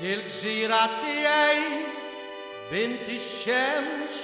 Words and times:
Il-gżira 0.00 0.82
tijaj 1.02 1.60
binti 2.72 3.18
xemx 3.22 4.20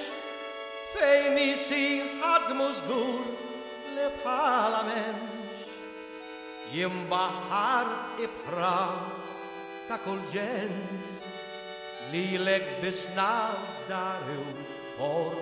fejn 0.93 1.35
jisir 1.37 2.07
ħadmu 2.17 2.65
zgur 2.79 3.27
li 3.93 4.07
bħala 4.23 4.79
memx 4.87 5.67
jimbaħar 6.73 7.91
ibra 8.25 8.73
ta' 9.91 9.99
kol 10.01 10.17
ġens 10.33 11.13
li 12.09 12.25
lek 12.41 12.65
bisnaw 12.81 13.61
daru 13.93 14.41
por 14.97 15.37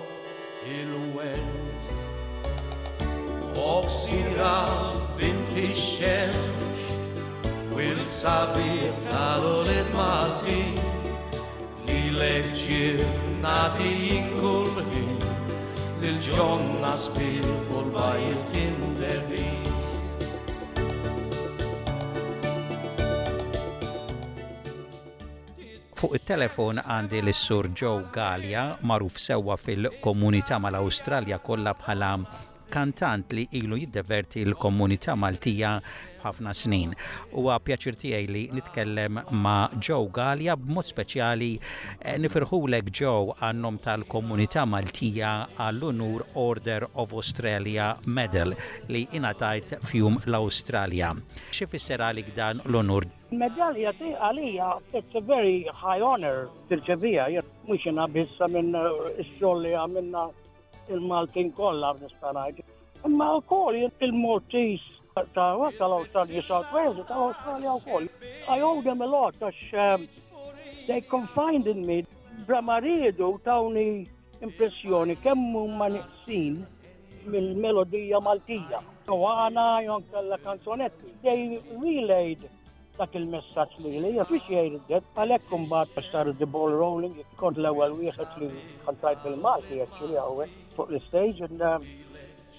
il-wens. 0.76 1.88
Oksira 3.72 4.54
binti 5.16 5.70
xemx 5.72 6.25
sabiħ 8.10 9.00
tal-ulid 9.10 9.88
malti 9.94 10.62
li 11.88 12.10
leġir 12.14 13.02
nati 13.42 13.88
jinkulħi 14.02 15.02
lil-ġonna 16.04 16.92
sbiħ 17.04 17.48
u 17.50 17.82
l-bajiet 17.82 18.58
indebi. 18.62 19.46
Fuq 25.96 26.18
il-telefon 26.20 26.82
għandi 26.84 27.22
l-sur 27.24 27.70
Joe 27.74 28.04
Galia, 28.12 28.74
maruf 28.86 29.16
sewa 29.18 29.56
fil-komunità 29.58 30.60
mal-Australja 30.60 31.38
kollha 31.42 31.72
bħala 31.82 32.14
kantant 32.70 33.32
li 33.36 33.46
ilu 33.62 33.76
jiddeverti 33.78 34.42
l-komunità 34.48 35.14
Maltija 35.16 35.74
ħafna 36.24 36.52
snin. 36.58 36.90
U 37.38 37.44
pjaċir 37.62 37.96
tiegħi 38.02 38.30
li 38.34 38.40
nitkellem 38.56 39.20
ma' 39.38 39.70
Joe 39.78 40.08
Galia 40.14 40.56
b'mod 40.58 40.88
speċjali 40.88 41.50
eh, 41.60 42.16
nifirħulek 42.18 42.88
Joe 42.90 43.36
għannom 43.46 43.78
tal-komunità 43.84 44.64
Maltija 44.66 45.30
għall-Unur 45.66 46.24
Order 46.42 46.88
of 46.94 47.14
Australia 47.20 47.92
Medal 48.06 48.56
li 48.90 49.04
inatajt 49.20 49.76
fjum 49.90 50.18
l-Australia. 50.26 51.12
Xifisser 51.54 52.02
għalik 52.08 52.32
dan 52.36 52.64
l-Unur? 52.66 53.06
Medalja 53.30 53.92
ti 53.98 54.10
għalija, 54.14 54.72
it's 54.94 55.14
a 55.14 55.22
very 55.30 55.62
high 55.74 56.02
honor 56.02 56.46
tirċevija, 56.70 57.42
mux 57.68 57.86
jena 57.86 58.08
bissa 58.10 58.50
minn 58.50 58.74
eh, 58.74 59.22
xolli 59.36 59.74
il-Maltin 60.88 61.52
kollha 61.52 61.94
b'nisparajt. 61.94 62.58
Imma 63.06 63.30
wkoll 63.38 63.78
il-Mortis 64.00 64.80
ta' 65.34 65.56
wasa 65.56 65.86
l 65.88 65.92
australia 65.98 66.42
South 66.42 66.70
Wales, 66.72 66.98
ta' 67.06 67.14
australia 67.26 67.72
wkoll. 67.72 68.06
I 68.48 68.60
owe 68.60 68.82
them 68.82 69.00
a 69.00 69.06
lot 69.06 69.36
għax 69.40 69.60
um, 69.86 70.06
they 70.86 71.00
confined 71.00 71.66
in 71.66 71.84
me. 71.86 71.98
Bramaridu 72.46 73.30
tawni 73.46 74.06
impressjoni 74.44 75.16
kemm 75.24 75.46
huma 75.56 75.88
neqsin 75.96 76.60
mill-melodija 77.32 78.20
Maltija. 78.22 78.82
għana 79.06 79.68
jonk 79.86 80.10
tal-kanzonetti. 80.12 81.12
They 81.22 81.58
relayed 81.82 82.42
dak 82.98 83.14
il-messaġġ 83.18 83.72
li 83.84 83.98
li 84.02 84.10
fiex 84.28 84.46
jgħid 84.58 85.08
għalhekk 85.22 85.50
kumbat 85.50 85.90
biex 85.96 86.08
tar 86.14 86.30
the 86.40 86.48
ball 86.54 86.76
rolling 86.82 87.18
kont 87.42 87.60
l-ewwel 87.60 87.92
wieħed 87.98 88.38
li 88.42 88.48
kontajt 88.86 89.20
bil-Malti 89.26 89.82
actually 89.86 90.16
hawnhekk 90.22 90.76
fuq 90.78 90.88
l-istage 90.94 91.50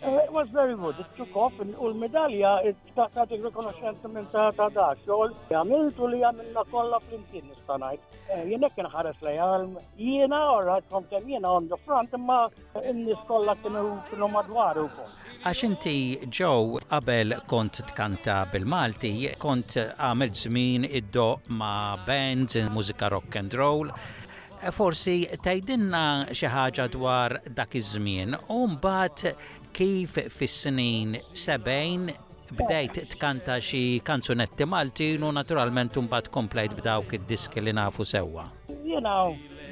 Uh, 0.04 0.10
it 0.24 0.32
was 0.32 0.48
very 0.50 0.76
good. 0.76 0.96
It 1.00 1.08
took 1.18 1.36
off 1.36 1.60
and 1.60 1.74
u 1.82 1.88
l-medalja 1.90 2.50
ta' 2.96 3.26
dik 3.30 3.42
rikonoxenza 3.48 4.08
minn 4.14 4.26
ta' 4.34 4.52
ta' 4.58 4.70
da' 4.76 4.94
xogħol 5.06 5.32
għamiltu 5.58 6.10
li 6.12 6.20
għamilna 6.28 6.64
kollha 6.74 7.00
flimkien 7.06 7.48
nista' 7.50 7.80
ngħid. 7.82 8.20
Jien 8.52 8.66
hekk 8.68 8.82
inħares 8.84 9.24
lejha 9.26 9.48
jiena 10.02 10.42
ora 10.54 10.76
kom 10.92 11.08
kemm 11.10 11.32
jiena 11.34 11.56
on 11.58 11.70
the 11.74 11.80
front 11.88 12.14
imma 12.20 12.38
n-nies 12.92 13.26
kollha 13.32 13.58
kienu 13.64 13.96
kienu 14.12 14.30
madwar 14.36 14.84
ukoll. 14.84 15.18
Għax 15.46 15.66
inti 15.72 15.96
ġew 16.42 16.84
qabel 16.92 17.34
kont 17.50 17.82
tkanta 17.90 18.38
bil-Malti, 18.54 19.14
kont 19.48 19.80
għamil 19.88 20.38
zmin 20.46 20.86
id-doq 20.92 21.50
ma' 21.58 21.98
bands, 22.06 22.60
mużika 22.76 23.10
rock 23.18 23.42
and 23.42 23.58
roll, 23.58 23.90
Eh, 24.60 24.72
forsi 24.74 25.28
tajdinna 25.46 26.26
xi 26.34 26.50
ħaġa 26.50 26.88
dwar 26.96 27.36
dak 27.54 27.76
iż-żmien 27.78 28.34
u 28.56 28.64
mbagħad 28.72 29.36
kif 29.78 30.16
fis-snin 30.34 31.12
70 31.38 32.16
bdejt 32.58 32.98
tkanta 33.14 33.60
xi 33.62 33.82
kanzunetti 34.08 34.66
Maltin 34.66 35.22
u 35.22 35.30
naturalment 35.38 36.00
mbagħad 36.02 36.32
komplejt 36.40 36.74
b'dawk 36.80 37.14
id-diski 37.20 37.62
li 37.68 37.76
nafu 37.78 38.08
sewwa. 38.16 38.48
Jiena 38.82 39.14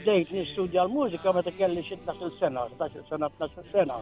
bdejt 0.04 0.36
nistudja 0.38 0.86
l-mużika 0.86 1.34
meta 1.34 1.50
kelli 1.58 1.82
xi 1.90 1.98
12 2.06 2.38
sena, 2.38 2.68
11 2.78 3.10
sena, 3.10 3.32
12 3.42 3.70
sena. 3.74 3.98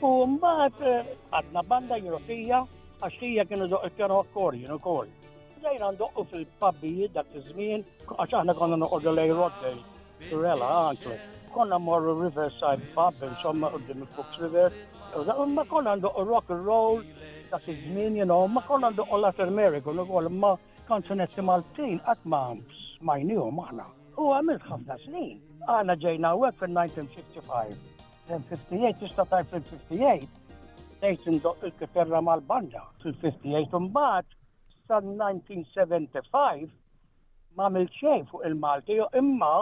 U 0.00 0.14
mbagħad 0.38 0.80
eh, 0.80 1.14
għadna 1.40 1.66
banda 1.74 2.00
Ewropija 2.00 2.64
għax 3.04 3.20
hija 3.20 3.44
kienu 3.52 3.68
kienu 4.00 4.22
akkorjin 4.24 4.78
ukoll. 4.80 5.12
Dejna 5.62 5.92
ndoqqu 5.92 6.22
fil 6.30 6.46
pabbi 6.62 6.92
dak 7.14 7.26
iż-żmien, 7.36 7.82
għax 8.22 8.32
aħna 8.38 8.52
konna 8.60 8.76
noqogħdu 8.80 9.12
lej 9.12 9.32
Rodley, 9.36 9.74
Turella, 10.28 10.68
anke. 10.90 11.16
Konna 11.52 11.76
morru 11.78 12.14
Riverside 12.22 12.86
Pub, 12.94 13.18
insomma, 13.28 13.68
qudiem 13.74 14.06
il 14.06 14.08
fox 14.14 14.38
River. 14.40 14.72
Ma 15.52 15.64
konna 15.68 15.94
ndoqqu 16.00 16.24
rock 16.30 16.54
and 16.56 16.64
roll 16.70 17.02
dak 17.50 17.68
iż-żmien, 17.68 18.16
you 18.16 18.24
know, 18.24 18.48
ma 18.48 18.62
konna 18.64 18.88
ndoqqu 18.94 19.20
Latin 19.20 19.52
American 19.52 20.00
ukoll, 20.04 20.30
ma 20.30 20.54
kanzunetti 20.88 21.44
Maltin 21.50 22.00
qatt 22.08 22.24
ma 22.24 22.42
smajnihom 22.96 23.60
maħna. 23.60 23.88
U 24.16 24.32
għamil 24.36 24.62
ħafna 24.64 24.96
snin. 25.04 25.36
Għana 25.68 25.98
ġejna 26.00 26.32
għek 26.40 26.58
fil-1955. 26.64 28.02
58, 28.32 28.98
tista' 29.04 29.28
tajf 29.28 29.52
fil-58, 29.52 30.52
tgħid 31.04 31.32
ndoq 31.36 31.68
il-kiterra 31.68 32.20
mal-banda. 32.24 32.86
Fil-58 33.04 33.76
un 33.80 33.88
imbagħad 33.90 34.36
sal-1975 34.90 36.68
ma 37.58 37.68
milċej 37.72 38.20
fuq 38.30 38.46
il-Malti, 38.48 38.98
imma 39.20 39.54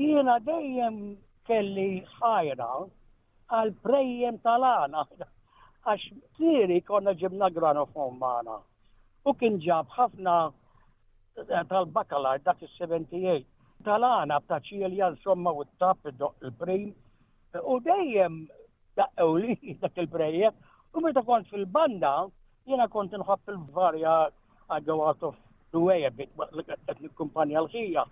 jiena 0.00 0.38
dejjem 0.44 1.00
kelli 1.48 1.90
ħajra 2.18 2.68
għal 3.58 3.72
prejjem 3.84 4.38
tal-għana. 4.44 5.02
Għax 5.88 6.06
siri 6.36 6.78
konna 6.84 7.12
ġibna 7.16 7.48
granofon 7.56 8.16
maħna. 8.20 8.56
U 9.28 9.32
kien 9.40 9.56
ġab 9.64 9.88
ħafna 9.96 10.34
eh, 10.48 11.62
tal-bakalar 11.72 12.40
dak 12.44 12.60
il-78. 12.66 13.44
Tal-għana 13.88 14.40
b'ta' 14.44 14.60
ċilja 14.68 15.12
somma 15.24 15.52
u 15.56 15.64
t-tap 15.68 16.08
il-prejm. 16.10 16.90
U 17.74 17.78
dejjem 17.86 18.40
daqqew 19.00 19.30
li 19.44 19.56
dak 19.84 20.00
il-prejjem. 20.04 20.52
U 20.96 21.02
meta 21.04 21.22
kont 21.28 21.48
fil-banda, 21.52 22.22
Jena 22.68 22.88
kont 22.92 23.12
nħobb 23.16 23.50
il-varja 23.52 24.10
I 24.74 24.78
go 24.86 24.94
out 25.06 25.22
of 25.26 25.36
the 25.72 25.80
way 25.80 26.04
a 26.04 26.10
bit 26.18 26.30
qed 26.88 27.00
nikkumpanja 27.04 27.60
l-ħija. 27.64 28.02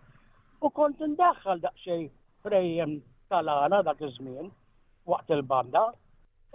U 0.64 0.70
kont 0.78 0.98
ndaħħal 1.12 1.60
daqsxejn 1.64 2.06
frejjem 2.46 2.94
tal-għana 3.32 3.80
dak 3.88 4.02
iż-żmien 4.06 4.48
waqt 5.12 5.30
il-banda. 5.36 5.82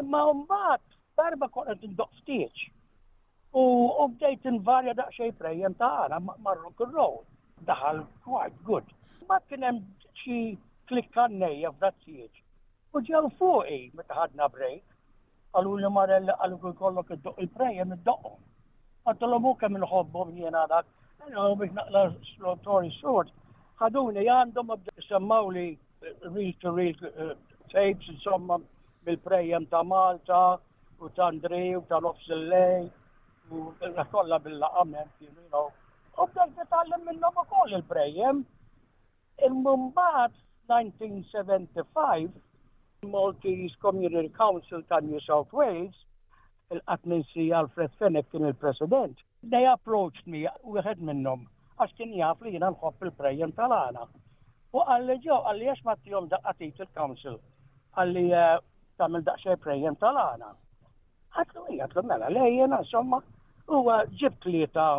Imma 0.03 0.23
mbagħad 0.41 0.83
darba 1.21 1.49
kont 1.55 1.69
qed 1.75 1.87
indoq 1.89 2.11
ftit. 2.21 2.65
U 3.53 3.63
bdejt 4.17 4.49
varja 4.69 4.97
daqsxejn 4.99 5.37
frejjem 5.39 5.77
tal 5.83 6.11
għana 6.17 6.37
marru 6.49 6.87
roll 6.91 7.21
Daħal 7.63 8.01
quite 8.25 8.57
good. 8.67 8.87
Ma 9.29 9.37
kien 9.47 9.61
hemm 9.63 9.83
xi 10.19 10.39
klikkannejja 10.89 11.69
f'dat 11.77 11.95
sieġ. 12.03 12.41
U 12.91 12.99
ġew 13.07 13.23
fuqi 13.39 13.77
meta 13.99 14.17
ħadna 14.23 14.49
break 14.57 14.83
għallu 15.53 15.73
li 15.81 15.89
marelli 15.95 16.33
għallu 16.35 16.69
kollok 16.79 17.11
id 17.15 17.21
dok 17.27 17.39
il-prejem 17.45 17.93
id 17.97 18.03
dok 18.09 18.35
Għattu 19.03 19.27
l-mu 19.27 19.49
kem 19.59 19.75
il-ħobbu 19.75 20.21
jena 20.39 20.61
dak, 20.71 20.85
għallu 21.25 21.57
biex 21.59 21.73
naqla 21.75 22.01
s 22.13 22.29
slotori 22.37 22.87
sort, 23.01 23.33
ħaduni 23.81 24.23
għandhom 24.31 24.69
semmaw 25.09 25.49
li 25.51 25.63
reel 26.23 26.53
to 26.61 26.71
reel 26.77 27.09
eh, 27.09 27.33
tapes 27.73 28.07
insomma 28.13 28.61
bil 29.03 29.19
prejem 29.25 29.65
ta' 29.67 29.83
Malta 29.83 30.39
u 31.03 31.09
ta' 31.17 31.27
Andrej 31.33 31.75
u 31.81 31.83
ta' 31.89 31.99
Lofsillej 31.99 32.87
u 33.51 33.65
kolla 34.13 34.39
bil-laqament, 34.39 35.11
you 35.19 35.35
know. 35.51 35.67
U 36.15 36.29
bdejt 36.31 37.03
minnom 37.03 37.41
u 37.41 37.45
koll 37.51 37.75
il-prejem. 37.75 38.45
Il-mumbat 39.43 40.31
1975 40.71 42.31
Maltese 43.03 43.75
Community 43.81 44.29
Council 44.29 44.83
ta' 44.89 44.99
New 44.99 45.19
South 45.19 45.51
Wales, 45.53 45.95
il-qatminsi 46.71 47.51
Alfred 47.51 47.91
Fennek 47.99 48.29
kien 48.31 48.45
il-president, 48.47 49.17
they 49.51 49.65
approached 49.67 50.25
me, 50.33 50.45
u 50.63 50.79
għed 50.79 51.01
minnom, 51.09 51.43
għax 51.77 51.95
kien 51.97 52.13
jaf 52.17 52.41
li 52.41 52.53
jina 52.55 52.69
nħobb 52.73 53.05
il-prejjem 53.07 53.53
tal-għana. 53.57 54.07
U 54.73 54.81
għalli 54.87 55.17
ġo, 55.25 55.39
għalli 55.49 55.69
għax 55.73 55.83
ma 55.89 55.95
t-jom 56.03 56.29
daqqatit 56.31 56.81
il-council, 56.85 57.37
għalli 57.97 58.25
eh, 58.31 58.59
tamil 58.97 59.25
daqxie 59.27 59.57
prejjem 59.67 59.99
tal-għana. 60.01 60.53
Għatlu 61.35 61.67
għatlu 61.83 62.05
mela, 62.09 62.31
lejjena, 62.33 62.81
somma, 62.89 63.19
u 63.69 63.83
ġibt 64.23 64.47
li 64.49 64.63
ta' 64.73 64.91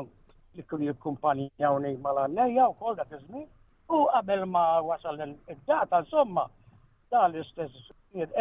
li 0.55 0.63
kun 0.71 0.85
jikkumpanjawni 0.87 1.97
mal-għannejja 2.05 2.69
u 2.71 2.77
kol 2.79 2.95
dak 3.01 3.11
iżmin, 3.17 3.49
u 3.91 4.05
għabel 4.15 4.45
ma 4.47 4.65
wasal 4.85 5.19
il-data, 5.25 6.03
somma, 6.13 6.47
tal-istess. 7.15 7.75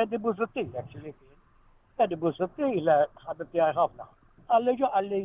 Edi 0.02 0.18
Buzutti, 0.24 0.64
actually. 0.82 1.14
Eddi 2.04 2.18
buzzutti 2.24 2.66
l-ħabib 2.66 3.50
eh, 3.50 3.58
jgħaj 3.58 3.74
ħafna. 3.78 4.06
Għalli 4.56 4.74
ġo 4.80 4.88
għalli 4.98 5.20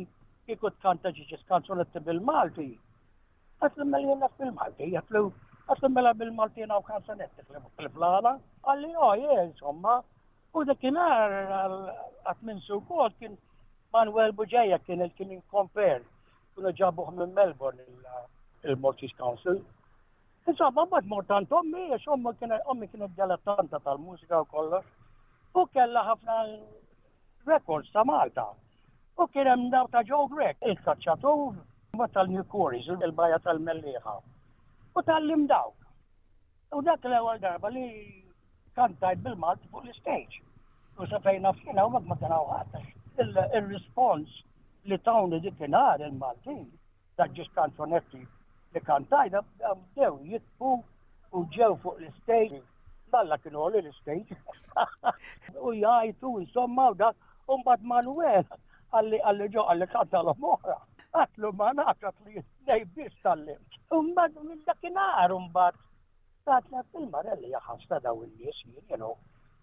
kikut 0.49 0.75
kanta 0.83 1.09
ġiġis 1.17 1.47
kanzunetti 1.49 1.99
bil-Malti. 2.05 2.67
Għatlu 3.63 3.87
mel 3.89 4.05
jenna 4.09 4.29
bil-Malti, 4.41 4.91
jgħaflu. 4.91 5.23
għatlu 5.73 5.89
mel 5.95 6.09
bil-Malti 6.21 6.61
jenna 6.63 6.77
u 6.81 6.85
kanzunetti 6.91 7.45
fil-flala. 7.79 8.35
Għalli 8.69 8.91
jo, 8.93 9.07
oh, 9.07 9.15
jie, 9.23 9.39
insomma. 9.49 9.95
U 10.53 10.63
da 10.67 10.77
kienar 10.83 11.27
su 12.67 12.79
kod 12.91 13.17
kien 13.17 13.33
Manuel 13.93 14.31
Buġeja 14.37 14.77
kien 14.85 15.01
il-kien 15.07 15.31
in 15.33 15.39
inkomper. 15.39 16.03
Kuna 16.53 16.73
ġabuħ 16.81 17.15
minn 17.17 17.33
Melbourne 17.33 17.85
il-Mortis 18.69 19.13
Council. 19.17 19.61
Insomma, 20.49 20.81
ma 20.89 20.97
t-mortant 21.05 21.51
ommi, 21.53 21.81
għax 21.93 22.07
ommi 22.69 22.87
kienet 22.91 23.11
dialettanta 23.17 23.77
tal-mużika 23.87 24.39
u 24.41 24.45
kollox. 24.53 24.87
U 25.61 25.65
kella 25.75 26.01
ħafna 26.07 26.37
records 27.49 27.91
ta' 27.93 28.01
Malta. 28.09 28.45
U 29.21 29.27
kien 29.29 29.45
hemm 29.51 29.67
daw 29.75 29.85
ta' 29.93 30.01
Joe 30.09 30.23
Greg, 30.31 30.57
il-kacċatur, 30.71 31.51
ma 31.99 32.07
tal-New 32.15 32.41
Cories, 32.55 32.87
il-baja 32.97 33.37
tal-Melliħa. 33.45 34.15
U 34.97 35.03
tal-lim 35.11 35.45
daw. 35.53 35.69
U 36.73 36.81
dak 36.89 37.05
l-ewwel 37.11 37.37
darba 37.45 37.69
li 37.75 37.85
kantajt 38.79 39.21
bil-Malt 39.27 39.69
fuq 39.69 39.85
l-stage. 39.85 40.41
U 40.97 41.05
safejna 41.13 41.53
fina 41.61 41.85
u 41.85 41.93
ma 41.99 42.17
kien 42.23 42.33
ħadd. 42.33 42.81
Il-respons 43.21 44.41
li 44.89 44.97
tawni 45.05 45.43
dikinar 45.45 46.01
il-Maltin, 46.09 46.65
ta' 47.21 47.29
ġis 47.37 47.53
kantonetti, 47.57 48.25
li 48.73 48.79
kantajna 48.89 49.39
bdew 49.77 50.13
um, 50.15 50.19
jitfu 50.31 50.69
u 51.37 51.39
ġew 51.55 51.69
fuq 51.83 51.95
l-istejġ, 52.01 52.51
dalla 53.15 53.37
kienu 53.45 53.63
għol 53.67 53.77
l 53.79 53.89
istejt 53.91 54.33
u 55.69 55.71
jajtu, 55.77 56.33
insomma 56.43 56.85
u 56.93 56.97
dak, 56.99 57.15
un 57.55 57.63
bad 57.69 57.81
Manuel 57.93 58.45
għalli 58.93 59.21
għalli 59.29 59.47
ġo 59.55 59.65
għalli 59.73 59.89
kanta 59.95 60.23
l 60.25 60.33
omora 60.35 60.77
Għatlu 61.19 61.49
ma 61.59 61.71
naqat 61.73 62.17
li 62.27 62.43
nej 62.69 62.85
biex 62.95 63.15
tal 63.25 63.39
lim 63.47 63.61
Un 63.97 64.11
bad 64.17 64.35
minn 64.45 64.59
dakinar 64.67 65.33
un 65.35 65.47
bad. 65.53 65.73
Għatla 66.45 66.83
fil-marelli 66.91 67.49
jaxasta 67.55 67.97
daw 68.05 68.21
il-nies, 68.27 68.61
you 68.89 68.97
know, 68.97 69.15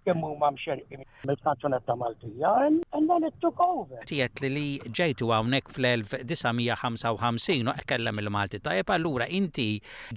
kemm 0.06 0.22
huma 0.26 0.48
mxerqin 0.54 1.02
mill-kanzunetta 1.28 1.94
Maltija, 1.96 2.50
and 2.68 3.10
then 3.10 3.24
it 3.28 3.34
took 3.44 3.58
over. 3.64 3.98
Tiet 4.12 4.42
li 4.44 4.50
li 4.54 4.66
ġejtu 5.00 5.28
hawnhekk 5.34 5.72
fl-1955 5.74 7.66
u 7.72 7.84
kellem 7.90 8.22
il-Malti 8.22 8.60
tajjeb 8.66 8.92
allura 8.96 9.26
inti 9.40 9.66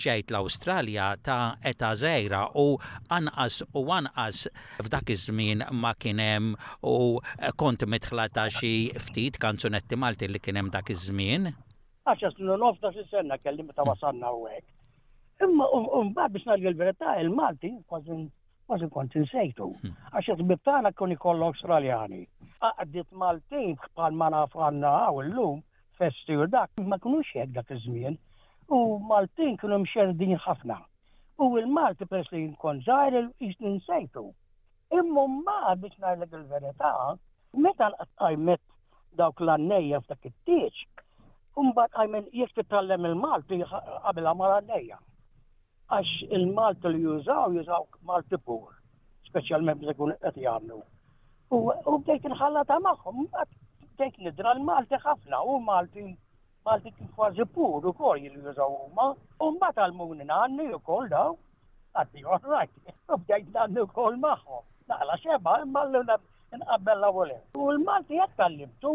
ġejt 0.06 0.30
l-Awstralja 0.34 1.08
ta' 1.26 1.40
eta 1.74 1.92
żejra 2.04 2.44
u 2.62 2.78
anqas 3.18 3.60
u 3.74 3.86
anqas 3.98 4.44
f'dak 4.86 5.10
iż-żmien 5.16 5.66
ma 5.82 5.96
kien 6.04 6.22
hemm 6.24 6.54
u 6.94 6.96
kont 7.62 7.86
mitħla 7.96 8.30
ta' 8.36 8.48
xi 8.60 8.74
ftit 9.08 9.42
kanzunetti 9.42 9.98
Malti 9.98 10.30
li 10.30 10.40
kien 10.44 10.62
hemm 10.62 10.72
dak 10.76 10.94
iż-żmien. 10.94 11.50
Għaxas 12.10 12.38
l-nofta 12.46 12.94
ta' 12.94 13.08
senna 13.12 13.38
kellim 13.44 13.74
ta' 13.76 13.88
wasanna 13.94 14.34
u 14.38 14.46
Imma, 15.40 15.64
um, 15.72 15.86
um 15.96 16.10
biex 16.12 16.44
nagħi 16.50 16.66
l-verità, 16.68 17.14
il-Malti, 17.24 17.70
kważi 17.88 18.16
kważi 18.70 18.90
kont 18.94 19.16
insejtu. 19.18 19.66
Hmm. 19.82 19.96
Għax 20.14 20.28
il-tbib 20.36 20.60
tagħna 20.68 20.90
kun 20.98 21.14
ikollu 21.16 21.46
Australjani. 21.48 22.20
Għaddit 22.70 23.08
mal 23.12 23.40
Maltin 23.40 23.76
bħal 23.98 24.18
ma 24.20 24.28
naf 24.34 24.54
għaw 24.56 25.18
l-lum, 25.24 25.64
festi 25.98 26.38
u 26.38 26.46
dak 26.48 26.78
ma 26.92 27.00
kunux 27.06 27.28
hekk 27.34 27.56
dak 27.58 27.72
iż-żmien. 27.76 28.18
U 28.78 29.00
Maltin 29.10 29.58
kienu 29.58 29.80
mxerdin 29.84 30.38
ħafna. 30.46 30.78
U 31.40 31.48
il-Malti 31.58 32.04
peress 32.12 32.32
li 32.36 32.42
nkun 32.50 32.82
żgħir 32.86 33.32
insejtu. 33.70 34.24
Immu 34.92 35.24
mbagħad 35.40 35.80
biex 35.86 35.96
ngħidlek 36.02 36.34
il-verità, 36.38 36.92
meta 37.64 37.88
għajmet 38.22 38.60
dawk 39.20 39.40
l-annejja 39.42 40.02
f'dak 40.04 40.30
it-tieċ, 40.32 40.88
Umbat, 41.60 41.90
għajmen, 41.98 42.28
jek 42.42 42.54
titallem 42.60 43.06
il-Malti, 43.10 43.58
għabela 43.68 44.32
mar 44.40 44.58
għannejja 44.60 45.00
għax 45.98 46.10
il 46.36 46.44
malt 46.54 46.84
li 46.86 47.00
jużaw, 47.02 47.50
jużaw 47.56 47.86
Malti 48.06 48.38
pur, 48.46 48.66
specialment 49.28 49.80
bżek 49.82 49.98
kun 49.98 50.12
qed 50.22 50.36
jagħmlu. 50.38 50.78
U 51.90 51.94
bdejt 52.04 52.28
nħallata 52.30 52.76
magħhom, 52.86 53.24
bdejt 53.98 54.18
nidra 54.28 54.52
l-Malti 54.58 55.00
ħafna 55.06 55.40
u 55.50 55.56
Malti 55.66 56.04
Malti 56.68 56.92
kif 56.94 57.08
kważi 57.16 57.48
pur 57.56 57.88
u 57.90 57.94
kol 57.98 58.22
jużaw 58.22 58.76
huma. 58.84 59.08
U 59.42 59.48
mbagħad 59.56 59.88
għalmuni 59.88 60.28
nanni 60.30 60.68
ukoll 60.78 61.10
daw, 61.10 61.34
għaddi 61.98 62.22
right. 62.54 62.94
U 63.10 63.18
bdejt 63.24 63.50
nanni 63.56 63.82
ukoll 63.88 64.20
magħhom. 64.26 64.62
Naqla 64.92 65.16
xeba, 65.24 65.56
imma 65.66 65.84
l-luna 65.88 66.20
nqabbel 66.60 67.02
l 67.02 67.34
U 67.64 67.70
l-Malti 67.74 68.20
jekk 68.22 68.36
tallimtu 68.44 68.94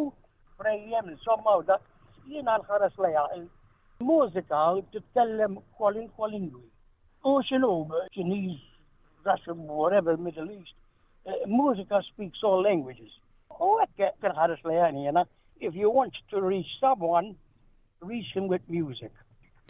frejjem 0.60 1.10
insomma 1.16 1.56
u 1.58 1.66
dak 1.66 1.82
jiena 2.28 2.54
l-ħares 2.60 3.02
lejha. 3.02 3.26
Il-mużika 3.40 4.62
titkellem 4.94 5.58
kwalin 5.76 6.06
kwalin 6.14 6.46
lingwi. 6.52 6.68
ocean 7.24 7.64
over, 7.64 7.94
Chinese, 8.14 8.58
Russian, 9.24 9.66
whatever, 9.66 10.16
Middle 10.16 10.50
East, 10.50 10.74
uh, 11.26 11.30
Musica 11.46 12.02
speaks 12.14 12.38
all 12.44 12.62
languages. 12.62 13.10
Oh, 13.50 13.82
if 13.96 15.74
you 15.74 15.90
want 15.90 16.12
to 16.30 16.42
reach 16.42 16.66
someone, 16.80 17.36
reach 18.02 18.26
him 18.34 18.48
with 18.48 18.62
music. 18.68 19.12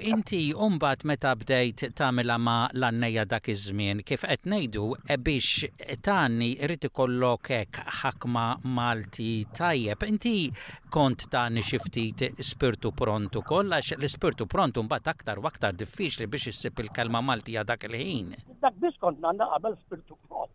Inti 0.02 0.52
umbat 0.54 1.04
meta 1.04 1.34
bdejt 1.36 1.94
tamela 1.94 2.34
ma 2.36 2.66
l 2.74 2.82
annejja 2.82 3.24
dak 3.30 3.46
iż-żmien 3.48 4.00
kif 4.02 4.24
qed 4.26 4.42
ngħidu 4.42 4.82
e 5.06 5.16
biex 5.22 5.68
tani 6.02 6.48
rrid 6.66 6.88
ikollok 6.88 7.50
hekk 7.54 7.84
ħakma 8.02 8.42
Malti 8.74 9.44
tajjeb. 9.54 10.02
Inti 10.10 10.50
kont 10.90 11.28
tani 11.30 11.62
xi 11.62 11.78
ftit 11.84 12.24
spirtu 12.42 12.90
prontu 12.90 13.44
kollax 13.46 13.92
għax 13.94 14.00
l-ispirtu 14.02 14.48
prontu 14.50 14.82
mbagħad 14.82 15.10
aktar 15.14 15.38
u 15.38 15.46
aktar 15.46 15.78
diffiċli 15.78 16.26
biex 16.26 16.50
issib 16.50 16.82
il-kelma 16.82 17.20
Malti 17.22 17.54
dak 17.62 17.86
il-ħin. 17.86 18.32
Dak 18.66 18.74
biex 18.82 18.98
kont 18.98 19.22
nanda 19.22 19.46
qabel 19.54 19.78
spirtu 19.86 20.18
pront. 20.26 20.50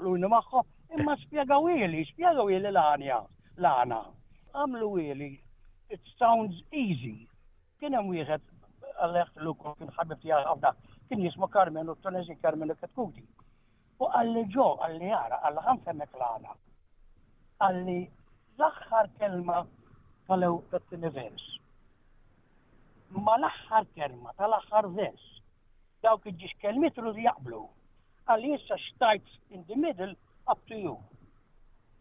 jnu 0.00 0.28
magħhom 0.28 0.64
imma 1.02 1.16
spjegawili, 1.28 2.00
spjegawili 2.16 2.72
l-għanja, 2.72 3.20
l-għana. 3.60 4.00
Għamlu 4.56 5.28
it 5.90 6.00
sounds 6.16 6.56
easy. 6.72 7.26
Kien 7.80 7.92
hemm 7.96 8.08
wieħed 8.12 8.40
għal-leħt 8.98 9.36
l-ukum 9.42 9.74
kien 9.80 9.90
ħabib 9.96 10.20
tijar 10.22 10.46
għafna, 10.50 10.70
kien 11.08 11.20
jismu 11.24 11.48
Karmen 11.56 11.88
u 11.88 11.94
t-Tunezi 11.98 12.36
Karmen 12.42 12.72
u 12.72 12.76
Ketkuti. 12.80 13.24
U 14.00 14.08
għalli 14.16 14.42
ġo, 14.54 14.68
għalli 14.86 15.10
jara, 15.10 15.38
għalli 15.46 15.64
ħanfemmek 15.66 16.16
l-għana, 16.18 16.54
għalli 17.66 17.96
l-axħar 18.58 19.10
kelma 19.20 19.58
tal-ew 20.30 20.58
t-tini 20.72 21.12
vers. 21.18 21.46
Ma 23.14 23.36
l-axħar 23.40 23.88
kelma 23.98 24.34
tal-axħar 24.40 24.90
vers, 24.98 25.26
daw 26.04 26.18
kħiġiġ 26.24 26.54
kelmitru 26.64 27.12
li 27.16 27.26
jaqblu, 27.28 27.62
għalli 28.30 28.54
jissa 28.56 28.78
xtajt 28.86 29.34
in 29.58 29.66
the 29.68 29.76
middle 29.76 30.14
up 30.48 30.62
to 30.70 30.78
you. 30.78 30.96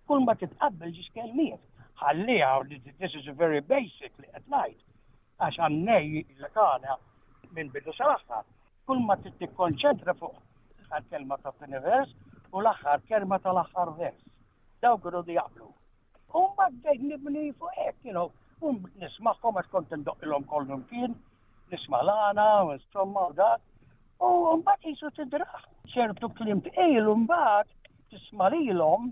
Kull 0.09 0.23
ma 0.25 0.37
t-tqabbel 0.39 0.93
ġiġ 0.95 1.09
kelmit, 1.17 1.59
kelmiet, 1.59 1.65
ħallija, 1.99 2.47
this 3.03 3.15
is 3.19 3.27
a 3.27 3.35
very 3.35 3.59
basic 3.59 4.13
li 4.23 4.31
at 4.33 4.45
night 4.49 4.79
għax 5.39 5.59
għannej 5.65 6.07
il-kana 6.21 6.95
minn 7.57 7.69
bidu 7.73 7.93
sal 7.95 8.11
axħa 8.15 8.39
Kull 8.89 9.03
ma 9.05 9.15
t 9.21 9.29
konċentra 9.59 10.15
fuq 10.19 10.33
l-axħar 10.35 11.05
kelma 11.11 11.37
ta' 11.43 11.53
t-univers 11.59 12.11
u 12.51 12.59
l-axħar 12.63 13.03
kelma 13.11 13.37
ta' 13.43 13.51
l-axħar 13.53 13.91
vers. 13.99 14.19
Daw 14.81 14.97
għru 14.97 15.21
di 15.27 15.35
jaqblu. 15.37 15.67
Un 16.41 16.47
ma 16.57 16.65
għdej 16.71 16.97
nibni 17.05 17.45
fuq 17.59 17.77
ek, 17.85 17.99
you 18.03 18.15
know, 18.17 18.33
un 18.65 18.81
nismaħkom 19.03 19.59
għax 19.61 19.71
kont 19.75 19.93
ndoq 20.01 20.25
il-om 20.25 20.47
kollum 20.49 20.81
kien, 20.89 21.13
nisma 21.71 22.01
l-għana, 22.01 22.47
u 22.65 22.73
s-somma 22.81 23.27
u 23.29 23.37
dak, 23.37 23.61
u 24.25 24.29
un 24.55 24.65
bat 24.65 24.89
jisu 24.89 25.13
t-draħ. 25.19 25.61
ċertu 25.93 26.29
klim 26.37 26.61
t-ejl 26.65 27.07
un 27.13 27.27
bat 27.29 27.69
tisma 28.09 28.49
l-om 28.51 29.11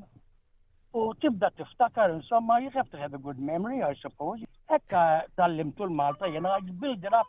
u 0.94 1.02
tibda 1.22 1.50
tiftakar, 1.52 2.10
insomma, 2.18 2.60
you 2.62 2.72
have 2.74 2.90
to 2.90 2.98
a 2.98 3.10
good 3.10 3.38
memory, 3.40 3.84
I 3.84 3.94
suppose. 4.02 4.42
Ekka 4.76 5.02
tal-limtu 5.40 5.86
l-Malta 5.88 6.28
jena 6.28 6.56
ġbildra 6.66 7.22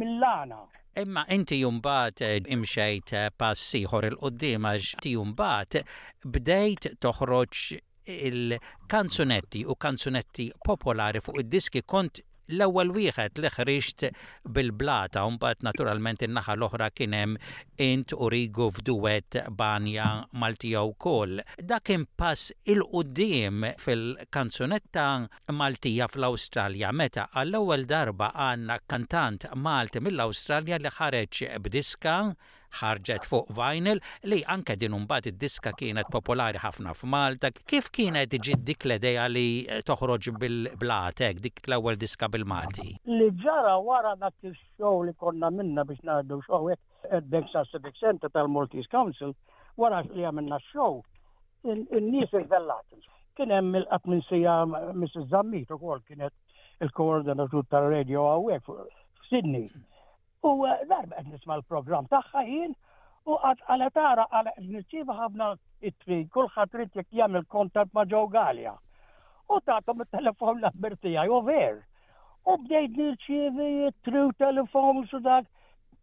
mill-lana. 0.00 0.58
Imma 1.00 1.22
inti 1.30 1.58
jumbat 1.60 2.22
eh, 2.26 2.40
imxejt 2.56 3.12
eh, 3.18 3.28
passiħor 3.42 4.08
il-qoddim 4.08 4.66
għax 4.72 4.96
ti 5.04 5.12
jumbat 5.14 5.76
bdejt 6.34 6.90
toħroġ 7.04 7.62
il-kanzunetti 8.30 9.62
u 9.70 9.78
kanzunetti 9.86 10.48
popolari 10.66 11.22
fuq 11.22 11.38
id-diski 11.44 11.84
kont 11.94 12.24
l-ewwel 12.58 12.88
wieħed 12.96 13.38
li 13.42 13.50
ħriġt 13.56 14.04
bil-blata 14.54 15.22
u 15.28 15.32
mbagħad 15.36 15.64
naturalment 15.66 16.24
in-naħa 16.26 16.56
l-oħra 16.58 16.88
kien 17.00 17.14
hemm 17.18 17.50
int 17.86 18.14
rigu 18.34 18.66
f'duwet 18.78 19.38
Banja 19.60 20.06
Maltija 20.44 20.82
wkoll. 20.92 21.42
Dak 21.72 21.86
kien 21.90 22.06
pass 22.24 22.48
il-qudiem 22.74 23.66
fil-kanzunetta 23.84 25.06
Maltija 25.62 26.08
fl-Awstralja 26.10 26.92
meta 27.02 27.28
għall-ewwel 27.44 27.86
darba 27.94 28.32
għandna 28.48 28.80
kantant 28.94 29.48
Malti 29.68 30.02
mill-Awstralja 30.08 30.80
li 30.84 30.96
ħareġ 31.00 31.44
b'diska 31.68 32.16
ħarġet 32.78 33.26
fuq 33.28 33.50
vinyl 33.56 34.00
li 34.30 34.38
anke 34.54 34.76
din 34.80 34.94
imbagħad 34.98 35.30
id-diska 35.32 35.72
kienet 35.80 36.10
popolari 36.14 36.60
ħafna 36.62 36.92
f'Malta. 36.94 37.50
Kif 37.70 37.90
kienet 37.94 38.32
iġi 38.38 38.56
dik 38.70 38.86
l-idea 38.88 39.26
li 39.28 39.44
eh, 39.64 39.82
toħroġ 39.86 40.30
bil-blatek, 40.42 41.40
dik 41.46 41.62
l-ewwel 41.66 41.98
diska 42.00 42.28
bil-Malti? 42.30 42.86
Li 43.16 43.30
ġara 43.44 43.74
wara 43.84 44.14
dak 44.22 44.34
il-show 44.46 45.02
li 45.06 45.14
konna 45.18 45.50
minna 45.50 45.84
biex 45.84 46.04
ngħaddu 46.06 46.40
show 46.46 46.68
hekk 46.68 47.14
ed-Denxa 47.18 47.64
Civic 47.72 47.98
Center 47.98 48.30
tal-Maltese 48.30 48.90
Council 48.92 49.34
wara 49.80 50.02
li 50.12 50.26
għamilna 50.26 50.60
show 50.70 51.00
in-nies 51.66 52.32
il-vellat. 52.32 52.98
Kien 53.36 53.52
hemm 53.54 53.76
il-qatt 53.78 54.06
minn 54.10 54.22
sija 54.28 54.58
Mrs. 54.94 55.28
Zammit 55.34 55.70
ukoll 55.76 56.02
kienet 56.08 56.34
il-koordinatur 56.84 57.66
tal-radio 57.72 58.26
għawek 58.34 58.78
Sydney. 59.30 59.68
U 60.48 60.52
eh, 60.66 60.86
darba 60.88 61.16
qed 61.18 61.26
nisma' 61.30 61.56
l-programm 61.58 62.06
tagħha 62.12 62.42
jien 62.46 62.70
u 63.28 63.34
qatt 63.42 63.66
għala 63.72 63.88
tara 63.96 64.24
għala 64.38 64.52
nirċieva 64.68 65.12
ħafna 65.18 65.48
it-twin 65.90 66.22
kulħadd 66.36 66.72
trid 66.74 66.96
jekk 67.00 67.12
jagħmel 67.18 67.44
kontat 67.54 67.90
ma' 67.96 68.04
ġew 68.12 68.22
Galja. 68.32 68.72
U 69.52 69.58
tagħtom 69.68 70.00
it-telefon 70.06 70.62
l-amber 70.62 70.96
u 71.34 71.40
ver. 71.50 71.82
U 72.48 72.56
bdejt 72.62 72.96
nirċievi 72.96 73.68
tru 74.08 74.22
telefon 74.40 75.02
u 75.12 75.20
dak 75.28 75.44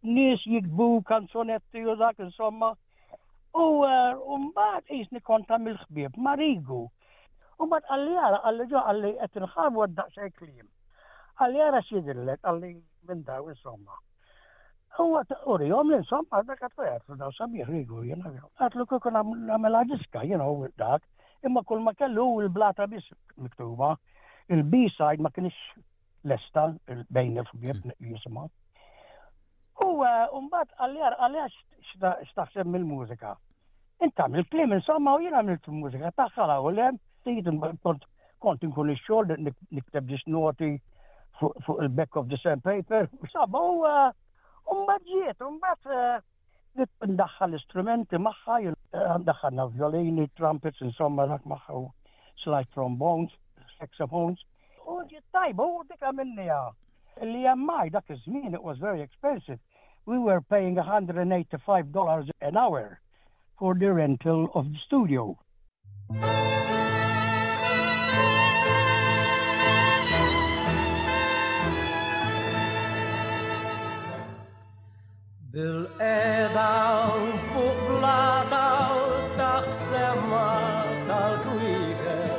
nies 0.06 0.46
jikbu 0.46 0.88
kanzonetti 1.10 1.82
u 1.82 1.98
dak 1.98 2.22
insomma. 2.22 2.70
U 3.58 3.66
eh, 3.82 4.38
mbagħad 4.46 4.84
isni 5.00 5.20
konta 5.20 5.58
mill-ħbieb 5.58 6.14
marigu. 6.16 6.84
U 7.58 7.66
mbagħad 7.66 7.90
għalli 7.90 8.18
għala 8.22 8.40
għalli 8.46 8.68
ġo 8.70 8.84
għalli 8.86 9.16
qed 9.18 9.42
inħarbu 9.42 9.82
għaddaqsej 9.88 10.32
klim. 10.38 10.68
Għalli 11.40 11.64
għara 11.66 11.84
xidillek 11.90 12.44
għalli 12.46 12.72
minn 13.08 13.26
daw 13.26 13.48
insomma. 13.50 13.98
Huwa 14.96 15.24
urihom 15.46 15.90
li 15.92 15.96
insomma 16.00 16.40
dak 16.48 16.60
qed 16.62 16.80
għertu 16.84 17.16
daw 17.22 17.30
sabiħ 17.38 17.66
rigu 17.70 18.00
jien 18.06 18.22
għatlu 18.66 18.86
kieku 18.92 19.10
nagħmel 19.16 19.76
diska 19.90 20.22
jena 20.28 20.46
għu 20.52 20.70
dak 20.82 21.04
imma 21.48 21.62
kull 21.68 21.82
ma 21.88 21.92
kellu 21.98 22.24
il-blata 22.44 22.86
bis 22.92 23.06
miktuba 23.46 23.90
il-B-side 24.56 25.22
ma 25.26 25.30
kienix 25.36 25.54
l-esta, 26.24 26.64
il 26.94 27.04
bejn 27.18 27.36
il-fbieb 27.42 27.76
hmm. 27.76 27.92
jisma. 28.12 28.46
U 29.84 29.90
mbagħad 30.00 30.72
għaljar 30.78 31.18
għaljax 31.18 32.22
xtaħsem 32.32 32.72
mill-mużika. 32.76 33.34
Inta 34.08 34.26
mill-klim 34.28 34.72
insom, 34.72 34.80
insomma 34.98 35.16
u 35.18 35.22
jiena 35.26 35.44
mill-mużika 35.50 36.14
taħħala 36.22 36.56
u 36.64 36.72
lem 36.78 36.98
jitin 37.28 37.60
kont 37.84 38.08
kont 38.46 38.64
inkun 38.66 38.90
ix-xogħol 38.96 39.36
nikteb 39.44 40.16
noti 40.36 40.72
fuq 41.42 41.76
il-back 41.84 42.16
of 42.16 42.32
the 42.32 42.40
same 42.42 42.60
paper, 42.64 43.06
u 43.22 44.10
Umba 44.72 44.94
ġiet, 45.08 45.40
umba 45.46 45.70
nitndaħħa 46.78 47.46
l-istrumenti 47.48 48.18
maħħa, 48.24 48.56
eh, 48.68 49.14
ndaħħa 49.24 49.50
violini, 49.76 50.26
trumpets, 50.36 50.82
insomma, 50.88 51.26
dak 51.30 51.44
maħħa 51.54 51.78
u 51.80 51.86
slide 52.42 52.68
trombones, 52.74 53.32
saxophones. 53.78 54.44
U 54.86 54.98
ġiet 55.08 55.24
tajba, 55.32 55.64
u 55.76 55.82
dikka 55.88 56.12
minni 56.20 56.50
għaw. 56.52 56.70
Li 57.24 57.46
għammaj, 57.48 57.90
dak 57.96 58.12
iż-żmien, 58.16 58.54
it 58.54 58.62
was 58.62 58.78
very 58.78 59.00
expensive. 59.00 59.58
We 60.06 60.18
were 60.18 60.40
paying 60.42 60.76
$185 60.78 62.30
an 62.40 62.56
hour 62.56 63.00
for 63.58 63.74
the 63.74 63.92
rental 63.92 64.50
of 64.54 64.70
the 64.70 64.78
studio. 64.84 65.36
Bil-eda 75.50 77.08
fuq 77.52 77.78
blada 77.86 78.66
u 79.00 79.06
tal-kwiker 81.08 82.36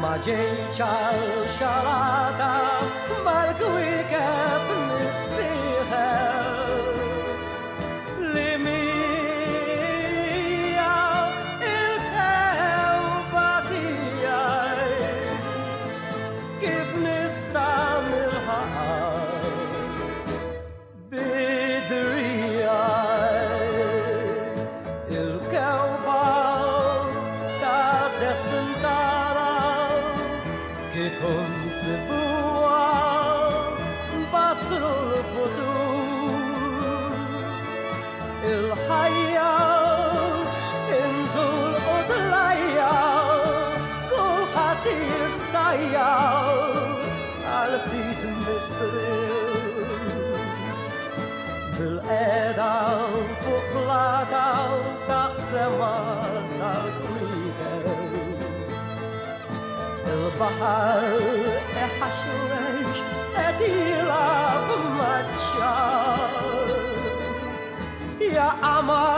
Ma 0.00 0.14
ġejċa 0.24 0.88
xalata 1.58 2.50
mal-kwiker 3.28 3.95
bahar 60.40 61.22
e 61.80 61.82
haşreş 61.98 62.98
edilab 63.48 64.66
Ya 68.36 68.56
aman 68.62 69.15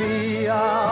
We 0.00 0.48
are. 0.48 0.89